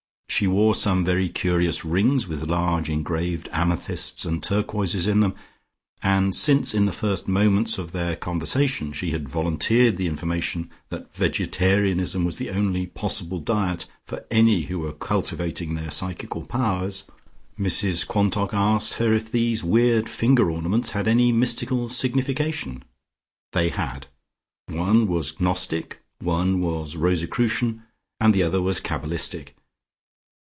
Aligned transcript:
She 0.41 0.47
wore 0.47 0.73
some 0.73 1.05
very 1.05 1.29
curious 1.29 1.85
rings 1.85 2.27
with 2.27 2.47
large 2.49 2.89
engraved 2.89 3.47
amethysts 3.51 4.25
and 4.25 4.41
turquoises 4.41 5.05
in 5.05 5.19
them, 5.19 5.35
and 6.01 6.33
since 6.35 6.73
in 6.73 6.85
the 6.85 6.91
first 6.93 7.27
moments 7.27 7.77
of 7.77 7.91
their 7.91 8.15
conversation 8.15 8.91
she 8.91 9.11
had 9.11 9.29
volunteered 9.29 9.97
the 9.97 10.07
information 10.07 10.71
that 10.89 11.13
vegetarianism 11.13 12.23
was 12.25 12.37
the 12.37 12.49
only 12.49 12.87
possible 12.87 13.39
diet 13.39 13.85
for 14.03 14.25
any 14.31 14.63
who 14.63 14.79
were 14.79 14.93
cultivating 14.93 15.75
their 15.75 15.91
psychical 15.91 16.43
powers, 16.43 17.03
Mrs 17.59 18.07
Quantock 18.07 18.51
asked 18.51 18.95
her 18.95 19.13
if 19.13 19.31
these 19.31 19.63
weird 19.63 20.09
finger 20.09 20.49
ornaments 20.49 20.91
had 20.91 21.07
any 21.07 21.31
mystical 21.31 21.87
signification. 21.87 22.81
They 23.51 23.69
had; 23.69 24.07
one 24.69 25.07
was 25.07 25.39
Gnostic, 25.39 25.99
one 26.19 26.61
was 26.61 26.95
Rosicrucian, 26.95 27.83
and 28.19 28.33
the 28.33 28.41
other 28.41 28.61
was 28.61 28.79
Cabalistic.... 28.79 29.55